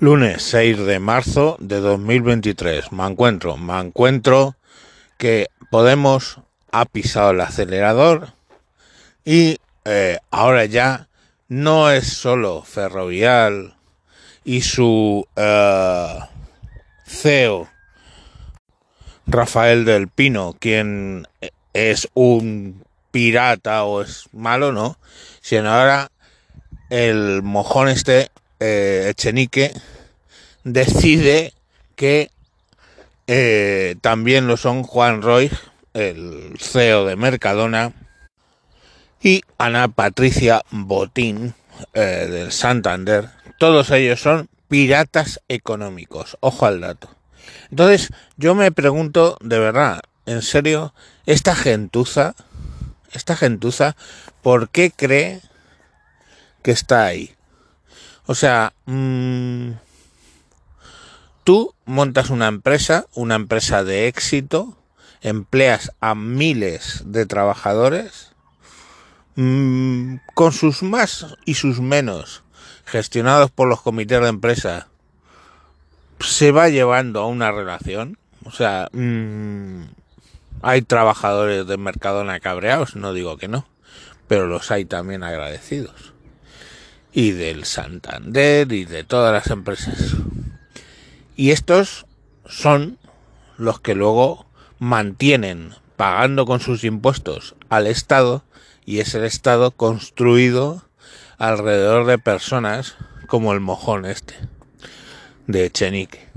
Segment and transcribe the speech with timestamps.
[0.00, 2.92] Lunes 6 de marzo de 2023.
[2.92, 4.54] Me encuentro, me encuentro
[5.16, 6.38] que Podemos
[6.70, 8.32] ha pisado el acelerador
[9.24, 11.08] y eh, ahora ya
[11.48, 13.74] no es solo Ferrovial
[14.44, 16.18] y su eh,
[17.04, 17.68] CEO
[19.26, 21.26] Rafael del Pino quien
[21.72, 24.96] es un pirata o es malo, ¿no?
[25.40, 26.12] Sino ahora
[26.88, 28.30] el mojón este
[28.60, 29.72] eh, Echenique
[30.64, 31.52] decide
[31.96, 32.30] que
[33.26, 35.50] eh, también lo son Juan Roy,
[35.94, 37.92] el CEO de Mercadona,
[39.22, 41.54] y Ana Patricia Botín
[41.94, 43.30] eh, del Santander.
[43.58, 46.36] Todos ellos son piratas económicos.
[46.40, 47.10] Ojo al dato.
[47.70, 50.94] Entonces, yo me pregunto, de verdad, en serio,
[51.26, 52.34] esta gentuza,
[53.12, 53.96] esta gentuza,
[54.42, 55.40] ¿por qué cree
[56.62, 57.34] que está ahí?
[58.30, 59.70] O sea, mmm,
[61.44, 64.76] tú montas una empresa, una empresa de éxito,
[65.22, 68.32] empleas a miles de trabajadores,
[69.34, 72.42] mmm, con sus más y sus menos,
[72.84, 74.88] gestionados por los comités de empresa,
[76.20, 78.18] se va llevando a una relación.
[78.44, 79.84] O sea, mmm,
[80.60, 83.66] hay trabajadores de Mercadona cabreados, no digo que no,
[84.26, 86.12] pero los hay también agradecidos
[87.18, 90.14] y del Santander y de todas las empresas.
[91.34, 92.06] Y estos
[92.46, 92.96] son
[93.56, 94.46] los que luego
[94.78, 98.44] mantienen pagando con sus impuestos al Estado
[98.86, 100.84] y es el Estado construido
[101.38, 102.94] alrededor de personas
[103.26, 104.34] como el mojón este
[105.48, 106.28] de Echenique.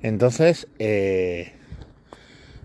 [0.00, 1.54] Entonces, eh,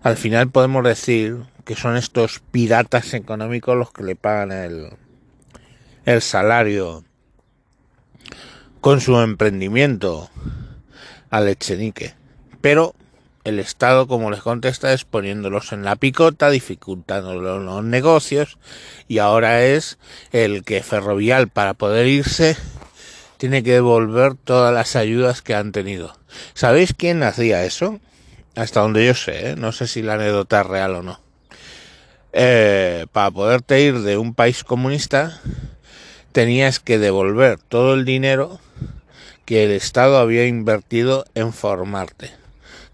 [0.03, 4.91] al final podemos decir que son estos piratas económicos los que le pagan el,
[6.05, 7.06] el salario
[8.81, 10.29] con su emprendimiento
[11.29, 12.13] al Echenique.
[12.61, 12.95] Pero
[13.43, 18.57] el Estado, como les contesta, es poniéndolos en la picota, dificultando los negocios,
[19.07, 19.97] y ahora es
[20.31, 22.57] el que Ferrovial, para poder irse,
[23.37, 26.17] tiene que devolver todas las ayudas que han tenido.
[26.53, 27.99] ¿Sabéis quién hacía eso?
[28.55, 29.55] Hasta donde yo sé, ¿eh?
[29.55, 31.21] no sé si la anécdota es real o no.
[32.33, 35.39] Eh, para poderte ir de un país comunista,
[36.31, 38.59] tenías que devolver todo el dinero
[39.47, 42.31] que el Estado había invertido en formarte.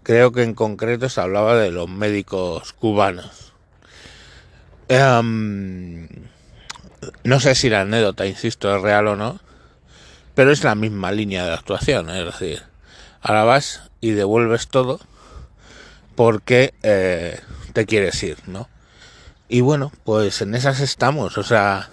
[0.04, 3.52] Creo que en concreto se hablaba de los médicos cubanos.
[4.88, 6.06] Um,
[7.24, 9.40] no sé si la anécdota, insisto, es real o no,
[10.36, 12.62] pero es la misma línea de actuación, es decir,
[13.20, 15.00] ahora vas y devuelves todo
[16.14, 17.40] porque eh,
[17.72, 18.68] te quieres ir, ¿no?
[19.48, 21.90] Y bueno, pues en esas estamos, o sea,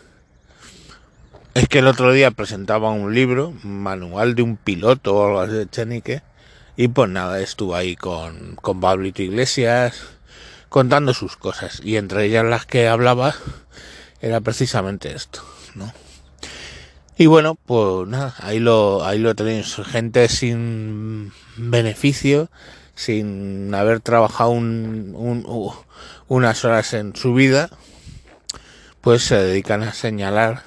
[1.54, 5.54] es que el otro día presentaba un libro, manual de un piloto o algo así
[5.54, 6.22] de Chenique,
[6.78, 10.02] y pues nada, estuvo ahí con, con Pablito Iglesias
[10.70, 13.36] contando sus cosas, y entre ellas las que hablaba
[14.22, 15.44] era precisamente esto,
[15.76, 15.92] ¿no?
[17.18, 22.50] Y bueno, pues nada, ahí lo, ahí lo tenéis, gente sin beneficio,
[22.96, 25.72] sin haber trabajado un, un,
[26.28, 27.70] unas horas en su vida,
[29.02, 30.64] pues se dedican a señalar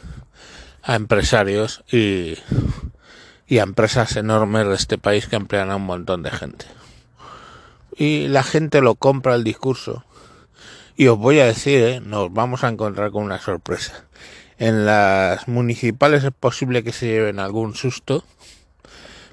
[0.84, 2.36] a empresarios y,
[3.46, 6.66] y a empresas enormes de este país que emplean a un montón de gente.
[7.96, 10.04] Y la gente lo compra el discurso.
[10.96, 12.00] Y os voy a decir, ¿eh?
[12.00, 14.04] nos vamos a encontrar con una sorpresa.
[14.58, 18.24] En las municipales es posible que se lleven algún susto,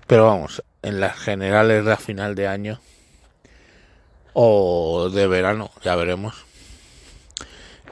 [0.07, 2.79] pero vamos, en las generales de a final de año
[4.34, 6.45] o de verano, ya veremos.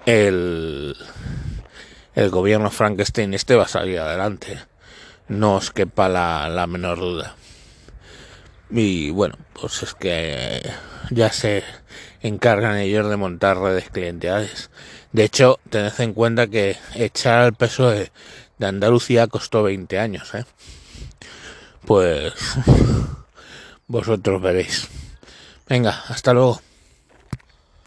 [0.06, 0.96] El
[2.16, 4.59] el gobierno Frankenstein este va a salir adelante.
[5.28, 7.36] No os quepa la, la menor duda.
[8.72, 10.62] Y bueno, pues es que
[11.09, 11.64] ya se
[12.22, 14.69] encargan ellos de montar redes clientelares.
[15.12, 18.12] De hecho, tened en cuenta que echar al peso de,
[18.58, 20.46] de Andalucía costó 20 años, ¿eh?
[21.86, 22.33] Pues
[23.88, 24.88] vosotros veréis.
[25.68, 26.62] Venga, hasta luego.